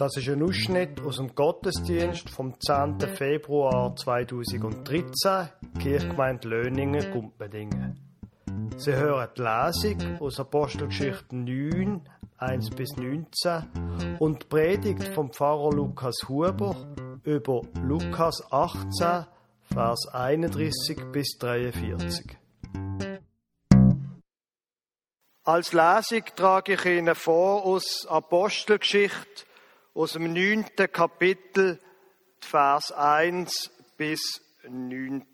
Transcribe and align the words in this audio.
Das 0.00 0.16
ist 0.16 0.30
ein 0.30 0.42
Ausschnitt 0.42 0.98
aus 1.02 1.18
dem 1.18 1.34
Gottesdienst 1.34 2.30
vom 2.30 2.58
10. 2.58 3.00
Februar 3.00 3.94
2013, 3.94 5.50
Kirchgemeinde 5.78 6.48
Löningen, 6.48 7.12
Gumpendingen. 7.12 8.00
Sie 8.78 8.94
hören 8.94 9.28
die 9.36 9.42
Lesung 9.42 10.18
aus 10.18 10.40
Apostelgeschichte 10.40 11.36
9, 11.36 12.00
1 12.38 12.70
bis 12.70 12.96
19 12.96 14.16
und 14.18 14.42
die 14.42 14.46
Predigt 14.46 15.04
vom 15.08 15.30
Pfarrer 15.34 15.70
Lukas 15.72 16.16
Huber 16.26 16.74
über 17.24 17.60
Lukas 17.82 18.42
18, 18.50 19.26
Vers 19.70 20.08
31 20.14 21.12
bis 21.12 21.36
43. 21.36 22.38
Als 25.44 25.74
Lesung 25.74 26.24
trage 26.34 26.72
ich 26.72 26.86
Ihnen 26.86 27.14
vor 27.14 27.66
aus 27.66 28.06
Apostelgeschichte 28.08 29.49
aus 29.94 30.12
dem 30.12 30.32
neunten 30.32 30.90
Kapitel, 30.92 31.80
Vers 32.40 32.92
1 32.92 33.70
bis 33.96 34.40
19. 34.68 35.24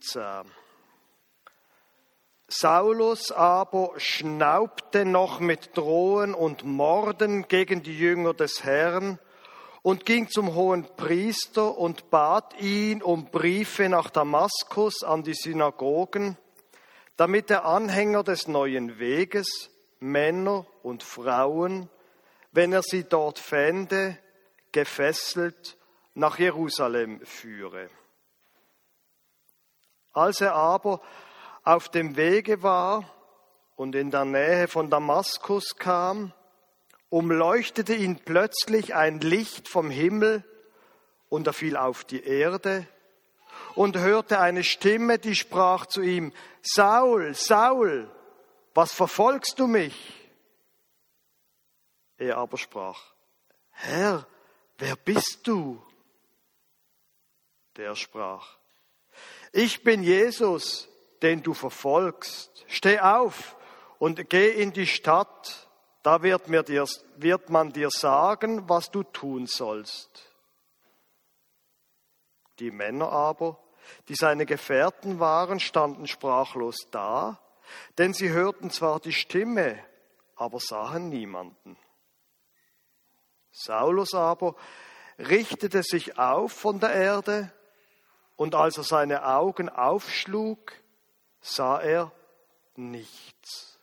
Saulus 2.48 3.32
aber 3.32 3.92
schnaubte 3.98 5.04
noch 5.04 5.40
mit 5.40 5.76
Drohen 5.76 6.32
und 6.32 6.64
Morden 6.64 7.48
gegen 7.48 7.82
die 7.82 7.98
Jünger 7.98 8.34
des 8.34 8.64
Herrn 8.64 9.18
und 9.82 10.06
ging 10.06 10.28
zum 10.28 10.54
hohen 10.54 10.86
Priester 10.96 11.76
und 11.76 12.08
bat 12.10 12.58
ihn 12.60 13.02
um 13.02 13.26
Briefe 13.26 13.88
nach 13.88 14.10
Damaskus 14.10 15.02
an 15.02 15.22
die 15.22 15.34
Synagogen, 15.34 16.38
damit 17.16 17.50
der 17.50 17.66
Anhänger 17.66 18.22
des 18.22 18.48
neuen 18.48 18.98
Weges, 18.98 19.70
Männer 20.00 20.66
und 20.82 21.02
Frauen, 21.02 21.90
wenn 22.52 22.72
er 22.72 22.82
sie 22.82 23.04
dort 23.04 23.38
fände, 23.38 24.18
gefesselt 24.76 25.78
nach 26.12 26.38
Jerusalem 26.38 27.24
führe. 27.24 27.88
Als 30.12 30.42
er 30.42 30.54
aber 30.54 31.00
auf 31.64 31.88
dem 31.88 32.16
Wege 32.16 32.62
war 32.62 33.10
und 33.74 33.94
in 33.94 34.10
der 34.10 34.26
Nähe 34.26 34.68
von 34.68 34.90
Damaskus 34.90 35.76
kam, 35.76 36.34
umleuchtete 37.08 37.94
ihn 37.94 38.18
plötzlich 38.18 38.94
ein 38.94 39.20
Licht 39.20 39.66
vom 39.66 39.88
Himmel 39.88 40.44
und 41.30 41.46
er 41.46 41.54
fiel 41.54 41.78
auf 41.78 42.04
die 42.04 42.24
Erde 42.24 42.86
und 43.76 43.96
hörte 43.96 44.40
eine 44.40 44.62
Stimme, 44.62 45.18
die 45.18 45.36
sprach 45.36 45.86
zu 45.86 46.02
ihm, 46.02 46.34
Saul, 46.60 47.32
Saul, 47.32 48.10
was 48.74 48.92
verfolgst 48.92 49.58
du 49.58 49.68
mich? 49.68 49.96
Er 52.18 52.36
aber 52.36 52.58
sprach, 52.58 53.00
Herr, 53.70 54.26
wer 54.78 54.96
bist 54.96 55.40
du? 55.44 55.82
Der 57.76 57.94
sprach, 57.94 58.56
ich 59.52 59.82
bin 59.82 60.02
Jesus, 60.02 60.88
den 61.22 61.42
du 61.42 61.54
verfolgst. 61.54 62.64
Steh 62.68 63.00
auf 63.00 63.56
und 63.98 64.28
geh 64.28 64.50
in 64.50 64.72
die 64.72 64.86
Stadt, 64.86 65.68
da 66.02 66.22
wird, 66.22 66.48
mir 66.48 66.62
dir, 66.62 66.86
wird 67.16 67.50
man 67.50 67.72
dir 67.72 67.90
sagen, 67.90 68.68
was 68.68 68.90
du 68.90 69.02
tun 69.02 69.46
sollst. 69.46 70.10
Die 72.58 72.70
Männer 72.70 73.10
aber, 73.10 73.58
die 74.08 74.14
seine 74.14 74.46
Gefährten 74.46 75.18
waren, 75.20 75.60
standen 75.60 76.06
sprachlos 76.06 76.88
da, 76.90 77.40
denn 77.98 78.14
sie 78.14 78.30
hörten 78.30 78.70
zwar 78.70 79.00
die 79.00 79.12
Stimme, 79.12 79.82
aber 80.36 80.60
sahen 80.60 81.08
niemanden. 81.08 81.76
Saulus 83.58 84.12
aber 84.12 84.54
richtete 85.18 85.82
sich 85.82 86.18
auf 86.18 86.52
von 86.52 86.78
der 86.78 86.92
Erde, 86.92 87.52
und 88.36 88.54
als 88.54 88.76
er 88.76 88.82
seine 88.82 89.26
Augen 89.26 89.70
aufschlug, 89.70 90.74
sah 91.40 91.80
er 91.80 92.12
nichts. 92.74 93.78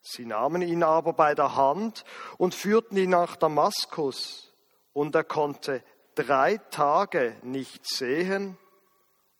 Sie 0.00 0.26
nahmen 0.26 0.62
ihn 0.62 0.82
aber 0.82 1.12
bei 1.12 1.36
der 1.36 1.54
Hand 1.54 2.04
und 2.38 2.56
führten 2.56 2.96
ihn 2.96 3.10
nach 3.10 3.36
Damaskus, 3.36 4.52
und 4.92 5.14
er 5.14 5.22
konnte 5.22 5.84
drei 6.16 6.56
Tage 6.56 7.36
nicht 7.42 7.86
sehen 7.86 8.58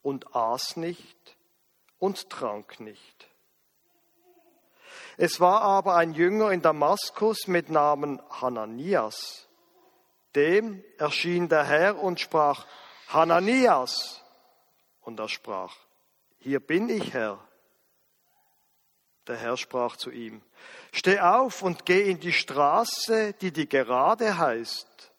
und 0.02 0.36
aß 0.36 0.76
nicht 0.76 1.36
und 1.98 2.30
trank 2.30 2.78
nicht. 2.78 3.31
Es 5.24 5.38
war 5.38 5.62
aber 5.62 5.94
ein 5.94 6.14
Jünger 6.14 6.50
in 6.50 6.62
Damaskus 6.62 7.46
mit 7.46 7.70
Namen 7.70 8.20
Hananias. 8.28 9.46
Dem 10.34 10.82
erschien 10.98 11.48
der 11.48 11.62
Herr 11.62 12.02
und 12.02 12.18
sprach, 12.18 12.66
Hananias. 13.06 14.20
Und 15.00 15.20
er 15.20 15.28
sprach, 15.28 15.76
hier 16.38 16.58
bin 16.58 16.88
ich, 16.88 17.14
Herr. 17.14 17.38
Der 19.28 19.36
Herr 19.36 19.56
sprach 19.56 19.96
zu 19.96 20.10
ihm, 20.10 20.42
Steh 20.90 21.20
auf 21.20 21.62
und 21.62 21.86
geh 21.86 22.10
in 22.10 22.18
die 22.18 22.32
Straße, 22.32 23.34
die 23.34 23.52
die 23.52 23.68
gerade 23.68 24.38
heißt, 24.38 25.12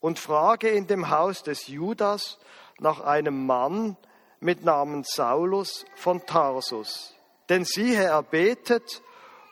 und 0.00 0.18
frage 0.18 0.70
in 0.70 0.86
dem 0.86 1.10
Haus 1.10 1.42
des 1.42 1.66
Judas 1.66 2.38
nach 2.78 3.00
einem 3.00 3.44
Mann 3.44 3.98
mit 4.40 4.64
Namen 4.64 5.04
Saulus 5.04 5.84
von 5.94 6.24
Tarsus. 6.24 7.14
Denn 7.50 7.66
siehe, 7.66 8.02
er 8.02 8.22
betet 8.22 9.02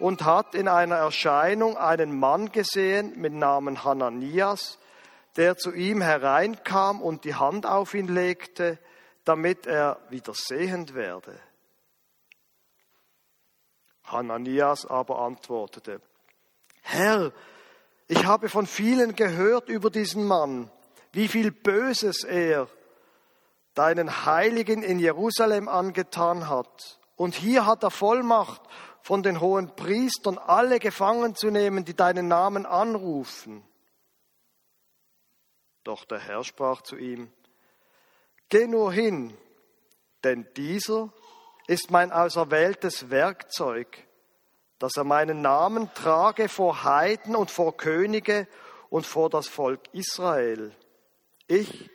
und 0.01 0.25
hat 0.25 0.55
in 0.55 0.67
einer 0.67 0.97
Erscheinung 0.97 1.77
einen 1.77 2.19
Mann 2.19 2.51
gesehen 2.51 3.13
mit 3.21 3.33
Namen 3.33 3.85
Hananias, 3.85 4.79
der 5.37 5.57
zu 5.57 5.73
ihm 5.73 6.01
hereinkam 6.01 7.01
und 7.01 7.25
die 7.25 7.35
Hand 7.35 7.67
auf 7.67 7.95
ihn 7.95 8.09
legte, 8.09 8.79
damit 9.25 9.67
er 9.67 10.01
wieder 10.09 10.33
sehend 10.35 10.95
werde. 10.95 11.39
Hananias 14.05 14.87
aber 14.87 15.21
antwortete, 15.21 16.01
Herr, 16.83 17.33
ich 18.09 18.25
habe 18.25 18.49
von 18.49 18.67
vielen 18.67 19.15
gehört 19.15 19.69
über 19.69 19.91
diesen 19.91 20.25
Mann, 20.25 20.71
wie 21.13 21.29
viel 21.29 21.53
Böses 21.53 22.25
er 22.25 22.69
deinen 23.75 24.25
Heiligen 24.25 24.83
in 24.83 24.99
Jerusalem 24.99 25.69
angetan 25.69 26.49
hat. 26.49 26.99
Und 27.17 27.35
hier 27.35 27.67
hat 27.67 27.83
er 27.83 27.91
Vollmacht 27.91 28.63
von 29.03 29.23
den 29.23 29.41
hohen 29.41 29.75
Priestern, 29.75 30.39
alle 30.39 30.79
gefangen 30.79 31.35
zu 31.35 31.51
nehmen, 31.51 31.85
die 31.85 31.95
deinen 31.95 32.29
Namen 32.29 32.67
anrufen. 32.67 33.65
Doch 35.85 36.05
der 36.05 36.19
Herr 36.19 36.45
sprach 36.45 36.83
zu 36.83 36.97
ihm, 36.97 37.33
Geh 38.49 38.67
nur 38.67 38.93
hin, 38.93 39.37
denn 40.25 40.47
dieser 40.57 41.13
ist 41.67 41.91
mein 41.91 42.11
auserwähltes 42.11 43.11
Werkzeug, 43.11 43.87
dass 44.81 44.97
er 44.97 45.05
meinen 45.05 45.41
Namen 45.41 45.93
trage 45.95 46.49
vor 46.49 46.83
Heiden 46.85 47.37
und 47.37 47.51
vor 47.51 47.77
Könige 47.77 48.49
und 48.89 49.07
vor 49.07 49.31
das 49.31 49.47
Volk 49.47 49.81
Israel. 49.93 50.75
Ich 51.47 51.91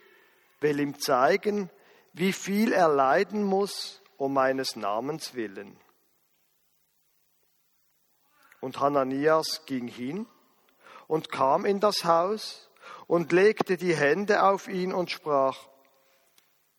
will 0.60 0.80
ihm 0.80 0.98
zeigen, 0.98 1.70
wie 2.14 2.32
viel 2.32 2.72
er 2.72 2.88
leiden 2.88 3.42
muss 3.42 4.00
um 4.16 4.32
meines 4.32 4.76
Namens 4.76 5.34
willen. 5.34 5.78
Und 8.60 8.80
Hananias 8.80 9.64
ging 9.66 9.88
hin 9.88 10.26
und 11.06 11.30
kam 11.30 11.64
in 11.64 11.80
das 11.80 12.04
Haus 12.04 12.68
und 13.06 13.32
legte 13.32 13.76
die 13.76 13.94
Hände 13.94 14.42
auf 14.42 14.68
ihn 14.68 14.92
und 14.92 15.10
sprach, 15.10 15.56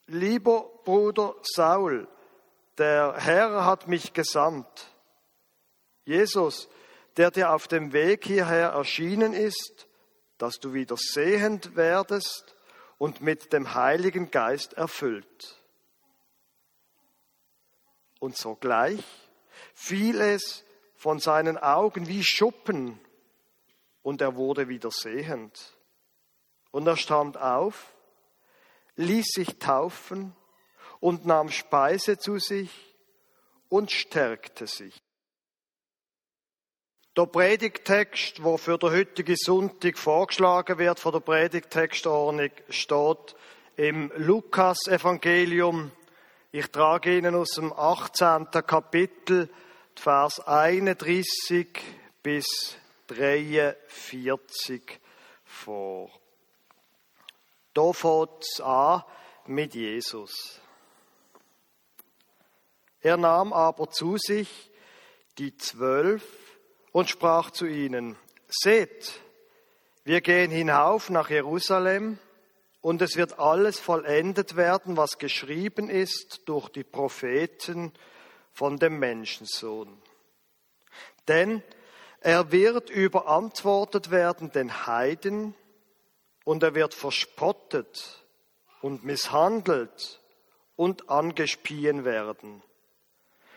Lieber 0.07 0.69
Bruder 0.85 1.35
Saul, 1.43 2.07
der 2.77 3.15
Herr 3.17 3.65
hat 3.65 3.87
mich 3.87 4.13
gesandt. 4.13 4.87
Jesus, 6.05 6.69
der 7.17 7.31
dir 7.31 7.51
auf 7.51 7.67
dem 7.67 7.91
Weg 7.91 8.25
hierher 8.25 8.69
erschienen 8.69 9.33
ist, 9.33 9.87
dass 10.37 10.59
du 10.59 10.73
wieder 10.73 10.95
sehend 10.97 11.75
werdest 11.75 12.55
und 12.97 13.21
mit 13.21 13.51
dem 13.51 13.73
Heiligen 13.73 14.31
Geist 14.31 14.73
erfüllt. 14.73 15.61
Und 18.19 18.37
sogleich 18.37 19.03
fiel 19.73 20.21
es 20.21 20.63
von 20.97 21.19
seinen 21.19 21.57
Augen 21.57 22.07
wie 22.07 22.23
Schuppen 22.23 22.99
und 24.01 24.19
er 24.19 24.35
wurde 24.35 24.67
wieder 24.67 24.91
sehend. 24.91 25.77
Und 26.71 26.85
er 26.85 26.97
stand 26.97 27.37
auf 27.37 27.93
ließ 28.97 29.27
sich 29.27 29.57
taufen 29.59 30.35
und 30.99 31.25
nahm 31.25 31.49
Speise 31.49 32.17
zu 32.17 32.39
sich 32.39 32.69
und 33.69 33.91
stärkte 33.91 34.67
sich. 34.67 34.97
Der 37.15 37.25
Predigtext, 37.25 38.43
wo 38.43 38.57
für 38.57 38.77
den 38.77 38.91
heutigen 38.91 39.35
Sonntag 39.35 39.97
vorgeschlagen 39.97 40.77
wird 40.77 40.99
von 40.99 41.13
der 41.13 41.19
Predigtextordnung, 41.19 42.51
steht 42.69 43.35
im 43.75 44.11
Lukas-Evangelium. 44.15 45.91
Ich 46.51 46.67
trage 46.67 47.17
Ihnen 47.17 47.35
aus 47.35 47.51
dem 47.51 47.73
18. 47.73 48.47
Kapitel, 48.65 49.49
Vers 49.99 50.39
31 50.39 51.67
bis 52.21 52.77
43 53.07 54.99
vor. 55.43 56.11
Da 57.73 57.91
fängt 57.93 58.43
es 58.43 58.61
an 58.61 59.03
mit 59.47 59.73
Jesus. 59.73 60.61
Er 63.01 63.17
nahm 63.17 63.53
aber 63.53 63.89
zu 63.89 64.17
sich 64.17 64.69
die 65.39 65.57
Zwölf 65.57 66.23
und 66.91 67.09
sprach 67.09 67.51
zu 67.51 67.65
ihnen, 67.65 68.17
Seht, 68.47 69.19
wir 70.03 70.21
gehen 70.21 70.51
hinauf 70.51 71.09
nach 71.09 71.29
Jerusalem 71.29 72.19
und 72.81 73.01
es 73.01 73.17
wird 73.17 73.39
alles 73.39 73.79
vollendet 73.79 74.55
werden, 74.55 74.95
was 74.95 75.17
geschrieben 75.17 75.89
ist 75.89 76.43
durch 76.45 76.69
die 76.69 76.83
Propheten 76.83 77.93
von 78.57 78.77
dem 78.77 78.97
Menschensohn. 78.97 80.01
Denn 81.27 81.61
er 82.21 82.51
wird 82.51 82.89
überantwortet 82.89 84.09
werden 84.09 84.51
den 84.51 84.87
Heiden 84.87 85.53
und 86.43 86.63
er 86.63 86.73
wird 86.73 86.95
verspottet 86.95 88.25
und 88.81 89.03
misshandelt 89.03 90.19
und 90.75 91.07
angespien 91.07 92.03
werden. 92.03 92.63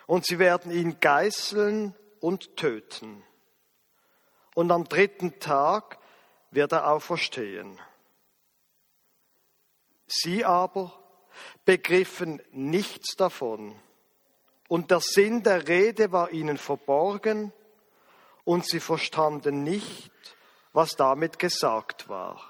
Und 0.06 0.26
sie 0.26 0.38
werden 0.38 0.70
ihn 0.70 1.00
geißeln 1.00 1.94
und 2.20 2.58
töten. 2.58 3.22
Und 4.54 4.70
am 4.70 4.84
dritten 4.84 5.40
Tag 5.40 5.96
wird 6.50 6.72
er 6.72 6.90
auferstehen. 6.90 7.80
Sie 10.06 10.44
aber 10.44 10.92
begriffen 11.64 12.42
nichts 12.52 13.16
davon. 13.16 13.80
Und 14.70 14.92
der 14.92 15.00
Sinn 15.00 15.42
der 15.42 15.66
Rede 15.66 16.12
war 16.12 16.30
ihnen 16.30 16.56
verborgen 16.56 17.52
und 18.44 18.64
sie 18.64 18.78
verstanden 18.78 19.64
nicht, 19.64 20.12
was 20.72 20.90
damit 20.94 21.40
gesagt 21.40 22.08
war. 22.08 22.40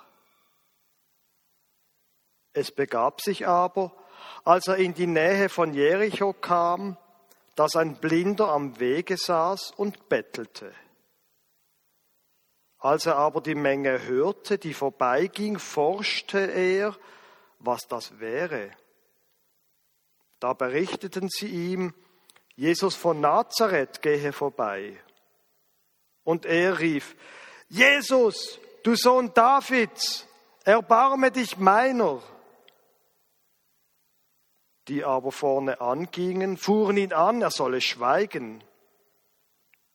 Es 2.53 2.73
begab 2.73 3.23
sich 3.23 3.49
aber, 3.49 3.97
als 4.45 4.69
er 4.69 4.77
in 4.77 4.93
die 4.93 5.07
Nähe 5.07 5.49
von 5.49 5.73
Jericho 5.73 6.35
kam, 6.35 6.99
dass 7.55 7.75
ein 7.75 7.97
Blinder 7.97 8.51
am 8.51 8.79
Wege 8.79 9.17
saß 9.17 9.71
und 9.71 10.11
bettelte. 10.11 10.75
Als 12.77 13.07
er 13.07 13.17
aber 13.17 13.41
die 13.41 13.55
Menge 13.55 14.03
hörte, 14.03 14.59
die 14.59 14.75
vorbeiging, 14.75 15.59
forschte 15.59 16.39
er, 16.39 16.95
was 17.61 17.89
das 17.89 18.21
wäre. 18.21 18.73
Da 20.39 20.53
berichteten 20.53 21.31
sie 21.31 21.49
ihm, 21.49 21.95
Jesus 22.61 22.95
von 22.95 23.23
Nazareth 23.23 24.03
gehe 24.03 24.35
vorbei. 24.35 24.95
Und 26.25 26.45
er 26.45 26.79
rief, 26.79 27.17
Jesus, 27.69 28.61
du 28.83 28.97
Sohn 28.97 29.33
Davids, 29.33 30.27
erbarme 30.65 31.31
dich 31.31 31.57
meiner. 31.57 32.23
Die 34.89 35.03
aber 35.03 35.33
vorne 35.33 35.81
angingen, 35.81 36.59
fuhren 36.59 36.99
ihn 36.99 37.15
an, 37.15 37.41
er 37.41 37.51
solle 37.51 37.81
schweigen. 37.81 38.63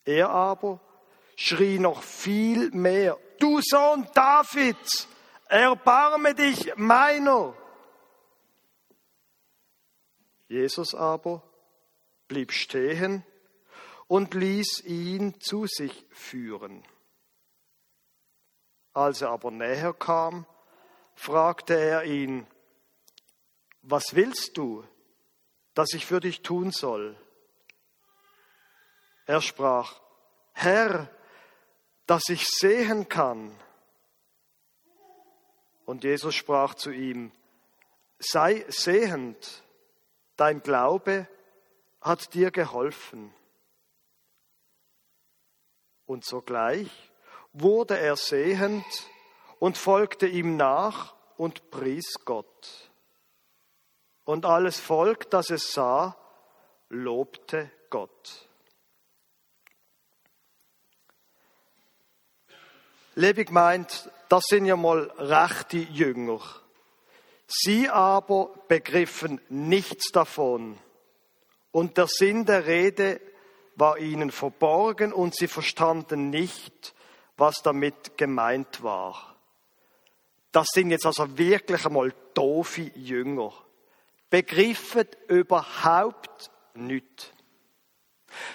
Er 0.04 0.32
aber 0.32 0.80
schrie 1.36 1.78
noch 1.78 2.02
viel 2.02 2.72
mehr, 2.72 3.20
du 3.38 3.62
Sohn 3.62 4.08
Davids, 4.16 5.08
erbarme 5.50 6.34
dich 6.34 6.76
meiner. 6.78 7.54
Jesus 10.48 10.96
aber 10.96 11.44
blieb 12.28 12.52
stehen 12.52 13.24
und 14.08 14.34
ließ 14.34 14.82
ihn 14.86 15.40
zu 15.40 15.68
sich 15.68 16.06
führen. 16.12 16.84
Als 18.94 19.22
er 19.22 19.30
aber 19.30 19.52
näher 19.52 19.94
kam, 19.94 20.46
fragte 21.16 21.78
er 21.78 22.04
ihn, 22.06 22.48
was 23.82 24.16
willst 24.16 24.58
du, 24.58 24.84
dass 25.74 25.94
ich 25.94 26.06
für 26.06 26.20
dich 26.20 26.42
tun 26.42 26.72
soll? 26.72 27.18
Er 29.26 29.42
sprach, 29.42 30.00
Herr, 30.54 31.10
dass 32.06 32.30
ich 32.30 32.46
sehen 32.48 33.10
kann. 33.10 33.58
Und 35.86 36.04
Jesus 36.04 36.36
sprach 36.36 36.76
zu 36.76 36.92
ihm, 36.92 37.32
sei 38.20 38.66
sehend, 38.70 39.64
dein 40.38 40.62
Glaube 40.62 41.28
hat 42.06 42.36
dir 42.36 42.52
geholfen. 42.52 43.34
Und 46.06 46.24
sogleich 46.24 46.92
wurde 47.52 47.98
er 47.98 48.16
sehend 48.16 48.86
und 49.58 49.76
folgte 49.76 50.28
ihm 50.28 50.56
nach 50.56 51.16
und 51.36 51.72
pries 51.72 52.20
Gott. 52.24 52.92
Und 54.24 54.46
alles 54.46 54.80
Volk, 54.80 55.32
das 55.32 55.50
es 55.50 55.74
sah, 55.74 56.16
lobte 56.90 57.72
Gott. 57.90 58.50
Lebig 63.16 63.50
meint, 63.50 64.12
das 64.30 64.44
sind 64.48 64.66
ja 64.66 64.76
mal 64.76 65.12
rechte 65.18 65.78
Jünger. 65.78 66.42
Sie 67.48 67.90
aber 67.90 68.50
begriffen 68.68 69.42
nichts 69.50 70.12
davon. 70.12 70.78
Und 71.76 71.98
der 71.98 72.08
Sinn 72.08 72.46
der 72.46 72.68
Rede 72.68 73.20
war 73.76 73.98
ihnen 73.98 74.32
verborgen 74.32 75.12
und 75.12 75.36
sie 75.36 75.50
verstanden 75.50 76.30
nicht, 76.30 76.96
was 77.36 77.62
damit 77.64 78.18
gemeint 78.18 78.82
war. 78.82 79.36
Das 80.54 80.68
sind 80.74 80.92
jetzt 80.92 81.06
also 81.06 81.38
wirklich 81.38 81.86
einmal 81.86 82.14
doofe 82.34 82.84
Jünger. 82.96 83.52
Begriffen 84.30 85.06
überhaupt 85.28 86.50
nichts. 86.76 87.34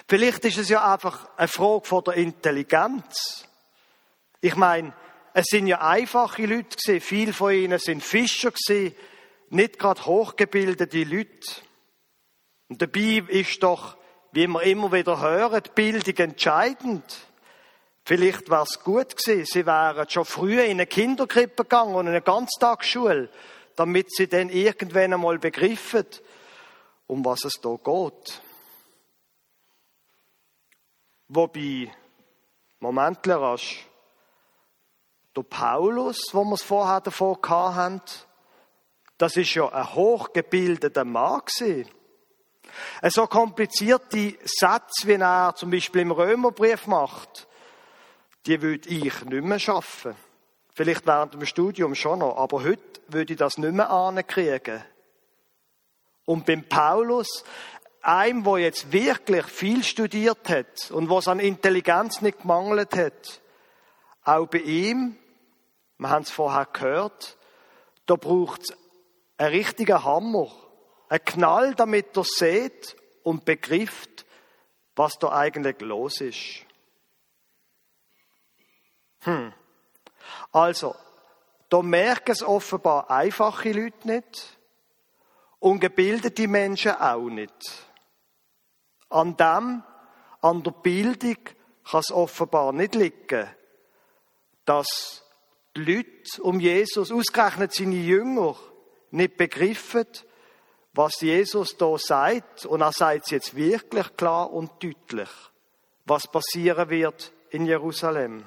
Vielleicht 0.08 0.46
ist 0.46 0.56
es 0.56 0.70
ja 0.70 0.90
einfach 0.90 1.28
eine 1.36 1.46
Frage 1.46 1.84
von 1.84 2.04
der 2.04 2.14
Intelligenz. 2.14 3.46
Ich 4.40 4.56
meine, 4.56 4.94
es 5.34 5.44
sind 5.50 5.66
ja 5.66 5.82
einfache 5.82 6.46
Leute 6.46 6.74
gewesen. 6.74 7.02
Viele 7.02 7.34
von 7.34 7.52
ihnen 7.52 7.78
sind 7.78 8.02
Fischer 8.02 8.50
gewesen, 8.50 8.96
nicht 9.50 9.78
gerade 9.78 10.06
hochgebildete 10.06 11.04
Leute. 11.04 11.60
Und 12.70 12.80
dabei 12.80 13.22
ist 13.28 13.62
doch 13.62 13.98
wie 14.32 14.46
wir 14.46 14.62
immer 14.62 14.92
wieder 14.92 15.20
hören, 15.20 15.62
Bildung 15.74 16.16
entscheidend. 16.16 17.04
Vielleicht 18.04 18.50
wäre 18.50 18.62
es 18.62 18.82
gut 18.82 19.16
gewesen, 19.16 19.44
sie 19.44 19.66
wären 19.66 20.08
schon 20.08 20.24
früher 20.24 20.64
in 20.64 20.72
eine 20.72 20.86
Kinderkrippe 20.86 21.64
gegangen 21.64 21.94
und 21.94 22.06
in 22.06 22.12
eine 22.12 22.22
Ganztagsschule, 22.22 23.28
damit 23.76 24.12
sie 24.12 24.28
dann 24.28 24.48
irgendwann 24.48 25.14
einmal 25.14 25.38
begriffen, 25.38 26.06
um 27.06 27.24
was 27.24 27.44
es 27.44 27.60
da 27.60 27.76
geht. 27.76 28.42
Wobei, 31.28 31.92
Moment, 32.80 33.28
rasch, 33.28 33.86
der 35.36 35.42
Paulus, 35.42 36.30
wo 36.32 36.44
wir 36.44 36.54
es 36.54 36.62
vorher 36.62 37.00
davor 37.00 37.38
hatten, 37.48 38.00
das 39.18 39.36
ist 39.36 39.54
ja 39.54 39.68
ein 39.68 39.94
hochgebildeter 39.94 41.04
Mann 41.04 41.42
gewesen. 41.44 41.88
So 43.08 43.26
komplizierte 43.26 44.36
Sätze, 44.44 45.06
wie 45.06 45.14
er 45.14 45.54
zum 45.54 45.70
Beispiel 45.70 46.02
im 46.02 46.12
Römerbrief 46.12 46.86
macht, 46.86 47.48
die 48.46 48.60
würde 48.62 48.88
ich 48.88 49.24
nicht 49.24 49.44
mehr 49.44 49.58
schaffen. 49.58 50.14
Vielleicht 50.74 51.06
während 51.06 51.34
dem 51.34 51.44
Studium 51.44 51.94
schon 51.94 52.20
noch, 52.20 52.36
aber 52.36 52.62
heute 52.62 53.00
würde 53.08 53.32
ich 53.32 53.38
das 53.38 53.58
nicht 53.58 53.74
mehr 53.74 53.90
ankriegen. 53.90 54.82
Und 56.24 56.46
beim 56.46 56.64
Paulus, 56.64 57.44
einem, 58.02 58.44
der 58.44 58.58
jetzt 58.58 58.92
wirklich 58.92 59.44
viel 59.46 59.84
studiert 59.84 60.48
hat 60.48 60.90
und 60.90 61.10
was 61.10 61.28
an 61.28 61.40
Intelligenz 61.40 62.20
nicht 62.22 62.40
gemangelt 62.40 62.96
hat, 62.96 63.40
auch 64.24 64.46
bei 64.46 64.58
ihm, 64.58 65.16
wir 65.98 66.08
haben 66.08 66.22
es 66.22 66.30
vorher 66.30 66.66
gehört, 66.72 67.36
da 68.06 68.16
braucht 68.16 68.62
es 68.62 68.76
einen 69.36 69.54
richtigen 69.54 70.02
Hammer 70.02 70.50
ein 71.10 71.24
Knall, 71.24 71.74
damit 71.74 72.16
er 72.16 72.24
seht 72.24 72.96
und 73.24 73.44
begrift, 73.44 74.24
was 74.94 75.18
da 75.18 75.32
eigentlich 75.32 75.80
los 75.80 76.20
ist. 76.20 76.64
Hm. 79.22 79.52
Also, 80.52 80.94
da 81.68 81.82
merken 81.82 82.30
es 82.30 82.42
offenbar 82.42 83.10
einfache 83.10 83.72
Leute 83.72 84.06
nicht 84.06 84.58
und 85.58 85.80
gebildete 85.80 86.46
Menschen 86.46 86.92
auch 86.92 87.28
nicht. 87.28 87.88
An 89.08 89.36
dem, 89.36 89.82
an 90.40 90.62
der 90.62 90.70
Bildung 90.70 91.38
kann 91.84 92.00
es 92.00 92.12
offenbar 92.12 92.72
nicht 92.72 92.94
liegen, 92.94 93.50
dass 94.64 95.24
die 95.76 95.80
Leute 95.80 96.42
um 96.42 96.60
Jesus, 96.60 97.10
ausgerechnet 97.10 97.74
seine 97.74 97.96
Jünger, 97.96 98.56
nicht 99.10 99.36
begriffen, 99.36 100.06
was 100.92 101.20
Jesus 101.20 101.76
da 101.76 101.96
sagt, 101.98 102.66
und 102.66 102.80
er 102.80 102.92
sagt 102.92 103.26
es 103.26 103.30
jetzt 103.30 103.54
wirklich 103.54 104.16
klar 104.16 104.52
und 104.52 104.82
deutlich, 104.82 105.28
was 106.04 106.26
passieren 106.26 106.90
wird 106.90 107.32
in 107.50 107.66
Jerusalem. 107.66 108.44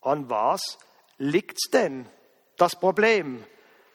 An 0.00 0.28
was 0.28 0.78
liegt's 1.18 1.70
denn? 1.70 2.08
Das 2.56 2.74
Problem, 2.76 3.44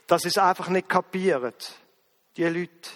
dass 0.08 0.26
es 0.26 0.38
einfach 0.38 0.70
nicht 0.70 0.88
kapiert, 0.88 1.74
die 2.38 2.46
Leute. 2.46 2.90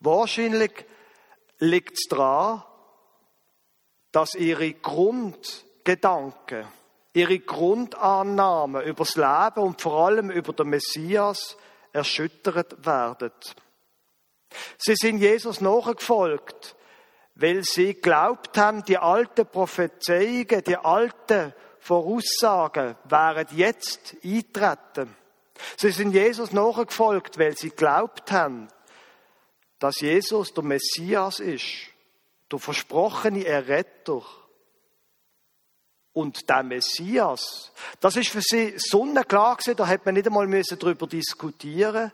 Wahrscheinlich 0.00 0.86
liegt 1.58 1.94
es 1.94 2.06
daran, 2.08 2.62
dass 4.12 4.34
ihre 4.34 4.72
Grundgedanken, 4.74 6.66
ihre 7.18 7.40
Grundannahmen 7.40 8.84
über 8.84 9.04
das 9.04 9.16
Leben 9.16 9.66
und 9.66 9.80
vor 9.80 10.06
allem 10.06 10.30
über 10.30 10.52
den 10.52 10.68
Messias 10.68 11.56
erschüttert 11.92 12.86
werden. 12.86 13.32
Sie 14.78 14.94
sind 14.94 15.18
Jesus 15.18 15.60
nachgefolgt, 15.60 16.76
weil 17.34 17.64
sie 17.64 17.94
glaubt 17.94 18.56
haben, 18.56 18.84
die 18.84 18.98
alten 18.98 19.46
Prophezeiungen, 19.46 20.62
die 20.64 20.76
alten 20.76 21.52
Voraussagen 21.80 22.96
wären 23.04 23.46
jetzt 23.50 24.16
eintreten. 24.24 25.14
Sie 25.76 25.90
sind 25.90 26.12
Jesus 26.12 26.52
nachgefolgt, 26.52 27.38
weil 27.38 27.56
sie 27.56 27.70
glaubt 27.70 28.30
haben, 28.30 28.68
dass 29.80 30.00
Jesus 30.00 30.54
der 30.54 30.64
Messias 30.64 31.40
ist, 31.40 31.66
der 32.50 32.58
versprochene 32.60 33.44
Erretter. 33.44 34.22
Und 36.18 36.48
der 36.48 36.64
Messias, 36.64 37.70
das 38.00 38.16
ist 38.16 38.30
für 38.30 38.40
sie 38.42 38.74
sonnenklar 38.76 39.56
gewesen, 39.56 39.76
da 39.76 39.86
hätte 39.86 40.06
man 40.06 40.14
nicht 40.14 40.26
einmal 40.26 40.48
darüber 40.48 41.06
diskutieren 41.06 42.10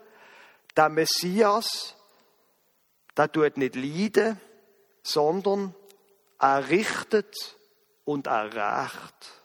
Der 0.76 0.90
Messias, 0.90 1.96
der 3.16 3.32
tut 3.32 3.56
nicht 3.56 3.76
leiden, 3.76 4.38
sondern 5.02 5.74
er 6.38 6.68
richtet 6.68 7.56
und 8.04 8.26
er 8.26 8.52
rächt. 8.52 9.42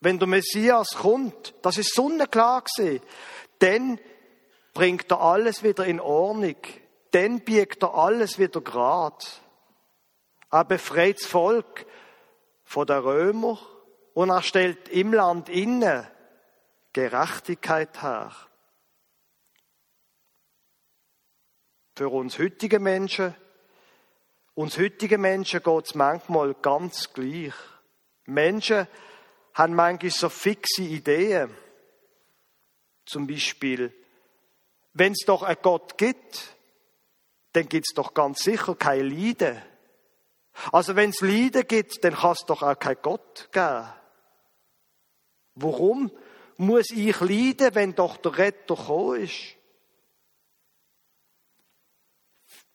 Wenn 0.00 0.18
der 0.18 0.28
Messias 0.28 0.96
kommt, 0.96 1.54
das 1.62 1.78
ist 1.78 1.94
sonnenklar 1.94 2.62
gewesen, 2.62 3.00
dann 3.60 3.98
bringt 4.74 5.10
er 5.10 5.20
alles 5.22 5.62
wieder 5.62 5.86
in 5.86 6.00
Ordnung 6.00 6.56
dann 7.12 7.40
biegt 7.40 7.82
er 7.82 7.94
alles 7.94 8.38
wieder 8.38 8.60
grad. 8.60 9.40
Er 10.50 10.64
befreit 10.64 11.18
das 11.20 11.26
Volk 11.26 11.86
von 12.70 12.86
den 12.86 12.98
Römer 12.98 13.58
und 14.14 14.30
er 14.30 14.42
stellt 14.42 14.88
im 14.90 15.12
Land 15.12 15.48
innen 15.48 16.06
Gerechtigkeit 16.92 18.00
her. 18.00 18.32
Für 21.96 22.08
uns 22.10 22.38
heutige 22.38 22.78
Menschen, 22.78 23.34
uns 24.54 24.78
heutige 24.78 25.18
Menschen 25.18 25.64
geht 25.64 25.84
es 25.84 25.96
manchmal 25.96 26.54
ganz 26.54 27.12
gleich. 27.12 27.54
Menschen 28.26 28.86
haben 29.54 29.74
manchmal 29.74 30.12
so 30.12 30.28
fixe 30.28 30.82
Ideen. 30.82 31.52
Zum 33.04 33.26
Beispiel, 33.26 33.92
wenn 34.92 35.10
es 35.10 35.24
doch 35.26 35.42
einen 35.42 35.60
Gott 35.60 35.98
gibt, 35.98 36.56
dann 37.52 37.68
gibt's 37.68 37.94
doch 37.94 38.14
ganz 38.14 38.44
sicher 38.44 38.76
kein 38.76 39.10
Leiden. 39.10 39.60
Also 40.72 40.96
wenn 40.96 41.10
es 41.10 41.20
Leiden 41.20 41.66
gibt, 41.66 42.02
dann 42.04 42.14
kann 42.14 42.32
es 42.32 42.46
doch 42.46 42.62
auch 42.62 42.78
kein 42.78 42.96
Gott 43.02 43.48
geben. 43.52 43.88
Warum 45.54 46.10
muss 46.56 46.90
ich 46.90 47.20
leiden, 47.20 47.74
wenn 47.74 47.94
doch 47.94 48.16
der 48.18 48.38
Retter 48.38 48.76
gekommen 48.76 49.22
ist? 49.22 49.56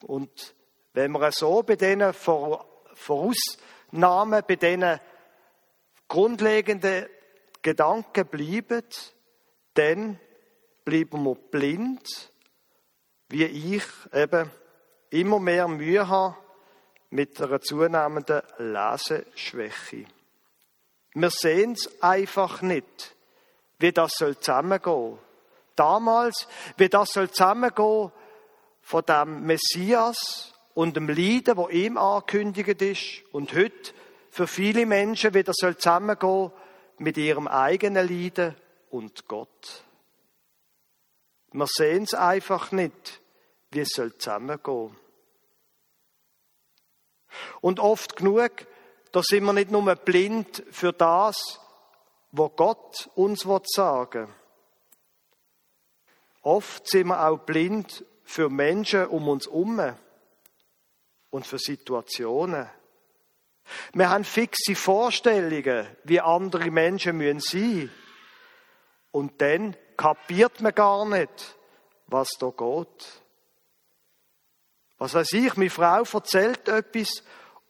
Und 0.03 0.55
wenn 0.93 1.11
wir 1.11 1.31
so 1.31 1.63
bei 1.63 1.75
diesen 1.75 2.13
Vorausnahmen, 2.13 4.43
bei 4.47 4.55
diesen 4.55 4.99
grundlegenden 6.07 7.07
Gedanken 7.61 8.27
bleiben, 8.27 8.83
dann 9.73 10.19
bleiben 10.83 11.23
wir 11.23 11.35
blind, 11.35 12.31
wie 13.29 13.45
ich 13.45 13.83
eben 14.13 14.51
immer 15.09 15.39
mehr 15.39 15.67
Mühe 15.67 16.07
habe 16.07 16.37
mit 17.15 17.41
einer 17.41 17.61
zunehmenden 17.61 18.41
Leseschwäche. 18.57 20.05
Wir 21.13 21.29
sehen 21.29 21.71
es 21.71 22.01
einfach 22.03 22.61
nicht, 22.61 23.15
wie 23.79 23.93
das 23.93 24.11
soll 24.17 24.37
zusammengehen. 24.37 25.17
Damals, 25.75 26.47
wie 26.77 26.89
das 26.89 27.09
soll 27.11 27.29
zusammengehen 27.29 28.11
von 28.81 29.03
dem 29.05 29.45
Messias 29.45 30.53
und 30.73 30.97
dem 30.97 31.07
Leiden, 31.07 31.55
wo 31.55 31.69
ihm 31.69 31.97
angekündigt 31.97 32.81
ist, 32.81 33.33
und 33.33 33.53
heute 33.55 33.93
für 34.29 34.47
viele 34.47 34.85
Menschen, 34.85 35.33
wie 35.33 35.43
das 35.43 35.55
soll 35.57 35.77
zusammengehen 35.77 36.51
mit 36.97 37.17
ihrem 37.17 37.47
eigenen 37.47 38.07
Leiden 38.07 38.55
und 38.89 39.27
Gott. 39.27 39.83
Wir 41.53 41.67
sehen 41.67 42.03
es 42.03 42.13
einfach 42.13 42.73
nicht, 42.73 43.21
wie 43.71 43.79
es 43.79 43.89
soll 43.89 44.17
zusammengehen. 44.17 44.97
Und 47.61 47.79
oft 47.79 48.15
genug, 48.15 48.51
da 49.11 49.21
sind 49.23 49.45
wir 49.45 49.53
nicht 49.53 49.71
nur 49.71 49.95
blind 49.95 50.63
für 50.71 50.93
das, 50.93 51.59
was 52.31 52.51
Gott 52.55 53.09
uns 53.15 53.45
sagen 53.65 54.27
will. 54.27 54.33
Oft 56.41 56.87
sind 56.87 57.07
wir 57.07 57.27
auch 57.27 57.39
blind 57.39 58.05
für 58.23 58.49
Menschen 58.49 59.07
um 59.07 59.27
uns 59.29 59.45
herum 59.45 59.95
und 61.31 61.47
für 61.47 61.57
Situationen. 61.57 62.69
Wir 63.93 64.09
haben 64.09 64.23
fixe 64.23 64.75
Vorstellungen, 64.75 65.87
wie 66.03 66.19
andere 66.19 66.69
Menschen 66.69 67.19
sein 67.19 67.35
müssen 67.35 67.91
Und 69.11 69.41
dann 69.41 69.75
kapiert 69.97 70.61
man 70.61 70.75
gar 70.75 71.05
nicht, 71.05 71.57
was 72.07 72.29
da 72.39 72.49
geht. 72.49 73.24
Was 74.97 75.13
weiß 75.13 75.33
ich, 75.33 75.55
meine 75.57 75.69
Frau 75.69 76.03
erzählt 76.03 76.67
etwas 76.69 77.23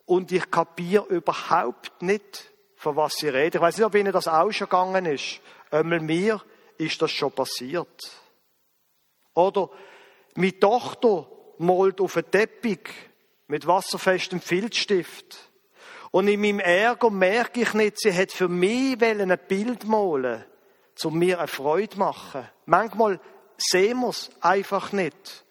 und 0.05 0.31
ich 0.31 0.49
kapiere 0.51 1.05
überhaupt 1.05 2.01
nicht, 2.01 2.51
von 2.75 2.95
was 2.95 3.15
sie 3.15 3.29
redet. 3.29 3.55
Ich 3.55 3.61
weiß 3.61 3.77
nicht, 3.77 3.85
ob 3.85 3.95
Ihnen 3.95 4.13
das 4.13 4.27
auch 4.27 4.51
schon 4.51 4.69
gegangen 4.69 5.05
ist. 5.05 5.41
Einmal 5.71 5.99
mir 5.99 6.41
ist 6.77 7.01
das 7.01 7.11
schon 7.11 7.31
passiert. 7.31 8.11
Oder 9.33 9.69
meine 10.35 10.59
Tochter 10.59 11.27
malt 11.57 11.99
auf 11.99 12.15
einen 12.15 12.29
Teppich 12.29 12.89
mit 13.47 13.65
wasserfestem 13.65 14.39
Filzstift. 14.39 15.37
Und 16.11 16.27
in 16.27 16.39
meinem 16.39 16.59
Ärger 16.59 17.09
merke 17.09 17.61
ich 17.61 17.73
nicht, 17.73 17.99
sie 17.99 18.13
hat 18.13 18.31
für 18.31 18.47
mich 18.47 19.01
ein 19.01 19.39
Bild 19.47 19.85
malen, 19.85 20.45
um 21.03 21.17
mir 21.17 21.39
eine 21.39 21.47
Freude 21.47 21.89
zu 21.89 21.99
machen. 21.99 22.47
Manchmal 22.65 23.19
sehen 23.57 23.99
wir 24.01 24.09
es 24.09 24.29
einfach 24.41 24.91
nicht 24.91 25.44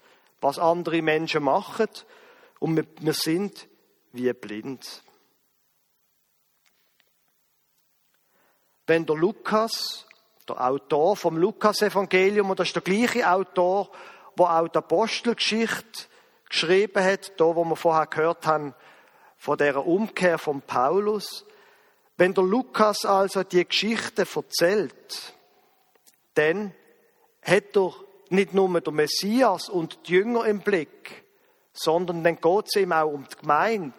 was 0.44 0.58
andere 0.58 1.00
Menschen 1.00 1.42
machen 1.42 1.88
und 2.58 2.86
wir, 3.00 3.14
sind 3.14 3.66
wie 4.12 4.30
blind. 4.34 5.02
Wenn 8.86 9.06
der 9.06 9.16
Lukas, 9.16 10.06
der 10.46 10.60
Autor 10.60 11.16
vom 11.16 11.38
Lukas-Evangelium, 11.38 12.50
und 12.50 12.60
das 12.60 12.68
ist 12.68 12.76
der 12.76 12.82
gleiche 12.82 13.26
Autor, 13.26 13.90
der 14.38 14.60
auch 14.60 14.68
die 14.68 14.76
Apostelgeschichte 14.76 16.08
geschrieben 16.50 17.02
hat, 17.02 17.40
da 17.40 17.44
wo 17.44 17.64
wir 17.64 17.76
vorher 17.76 18.06
gehört 18.06 18.46
haben, 18.46 18.74
von 19.38 19.56
der 19.56 19.86
Umkehr 19.86 20.36
von 20.36 20.60
Paulus. 20.60 21.46
Wenn 22.18 22.34
der 22.34 22.44
Lukas 22.44 23.06
also 23.06 23.44
die 23.44 23.66
Geschichte 23.66 24.26
erzählt, 24.36 25.34
dann 26.34 26.74
hat 27.42 27.74
er 27.74 28.03
nicht 28.30 28.54
nur 28.54 28.80
der 28.80 28.92
Messias 28.92 29.68
und 29.68 30.08
die 30.08 30.12
Jünger 30.12 30.46
im 30.46 30.60
Blick, 30.60 31.24
sondern 31.72 32.22
dann 32.24 32.40
geht 32.40 32.66
es 32.66 32.76
ihm 32.76 32.92
auch 32.92 33.12
um 33.12 33.26
die 33.28 33.36
Gemeinde 33.36 33.94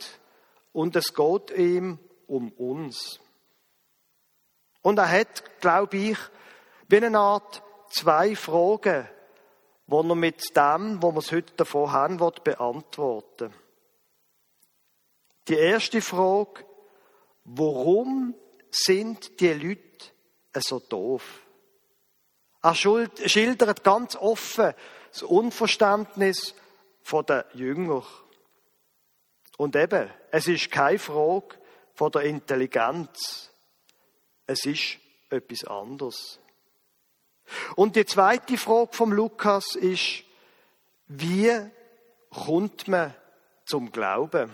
und 0.74 0.96
es 0.96 1.14
geht 1.14 1.52
ihm 1.52 2.00
um 2.28 2.52
uns. 2.54 3.20
Und 4.82 5.00
er 5.00 5.10
hat, 5.10 5.62
glaube 5.62 5.98
ich, 5.98 6.18
wie 6.88 6.98
eine 6.98 7.18
Art 7.18 7.64
zwei 7.90 8.36
Fragen, 8.36 9.08
die 9.88 9.96
er 9.96 10.16
mit 10.16 10.56
dem, 10.56 11.02
wo 11.02 11.12
wir 11.12 11.20
es 11.20 11.32
heute 11.32 11.54
davon 11.56 11.92
haben, 11.92 12.20
wird 12.20 12.44
beantworten. 12.44 13.54
Die 15.48 15.56
erste 15.56 16.02
Frage, 16.02 16.66
warum 17.44 18.36
sind 18.72 19.40
die 19.40 19.54
Leute 19.54 20.12
so 20.56 20.80
doof? 20.80 21.45
Er 22.66 22.74
schildert 22.74 23.84
ganz 23.84 24.16
offen 24.16 24.74
das 25.12 25.22
Unverständnis 25.22 26.56
der 27.28 27.46
Jünger. 27.54 28.04
Und 29.58 29.76
eben, 29.76 30.10
es 30.32 30.48
ist 30.48 30.72
keine 30.72 30.98
Frage 30.98 31.60
von 31.94 32.12
der 32.12 32.24
Intelligenz. 32.24 33.52
Es 34.48 34.66
ist 34.66 34.98
etwas 35.30 35.64
anderes. 35.66 36.40
Und 37.76 37.96
die 37.96 38.06
zweite 38.08 38.58
Frage 38.58 38.94
vom 38.94 39.14
Lukas 39.14 39.76
ist, 39.76 40.24
wie 41.06 41.52
kommt 42.32 42.88
man 42.88 43.14
zum 43.66 43.92
Glauben? 43.92 44.52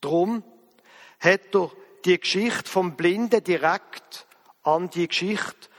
Drum 0.00 0.44
hat 1.18 1.52
er 1.56 1.72
die 2.04 2.20
Geschichte 2.20 2.70
vom 2.70 2.94
Blinden 2.94 3.42
direkt 3.42 4.28
an 4.62 4.90
die 4.90 5.08
Geschichte 5.08 5.73